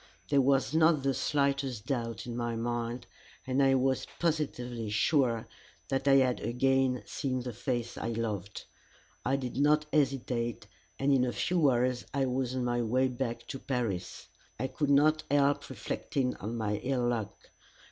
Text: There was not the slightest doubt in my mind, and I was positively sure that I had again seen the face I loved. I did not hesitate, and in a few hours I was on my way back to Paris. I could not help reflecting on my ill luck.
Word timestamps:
There 0.29 0.41
was 0.41 0.73
not 0.73 1.03
the 1.03 1.13
slightest 1.13 1.85
doubt 1.85 2.25
in 2.25 2.35
my 2.35 2.55
mind, 2.55 3.05
and 3.45 3.61
I 3.61 3.75
was 3.75 4.07
positively 4.17 4.89
sure 4.89 5.47
that 5.89 6.07
I 6.07 6.15
had 6.15 6.39
again 6.39 7.03
seen 7.05 7.41
the 7.43 7.53
face 7.53 7.99
I 7.99 8.07
loved. 8.07 8.63
I 9.23 9.35
did 9.35 9.57
not 9.57 9.85
hesitate, 9.93 10.65
and 10.97 11.13
in 11.13 11.23
a 11.23 11.31
few 11.31 11.69
hours 11.69 12.07
I 12.15 12.25
was 12.25 12.55
on 12.55 12.65
my 12.65 12.81
way 12.81 13.09
back 13.09 13.45
to 13.49 13.59
Paris. 13.59 14.27
I 14.59 14.65
could 14.65 14.89
not 14.89 15.21
help 15.29 15.69
reflecting 15.69 16.35
on 16.37 16.57
my 16.57 16.77
ill 16.77 17.07
luck. 17.09 17.51